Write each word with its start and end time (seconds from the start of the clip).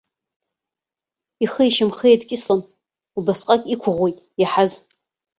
Ихи 1.43 1.63
ишьамхи 1.67 2.07
еидкьыслон, 2.11 2.61
убасҟак 3.17 3.61
иқәыӷәӷәеит 3.73 4.17
иаҳаз. 4.41 4.71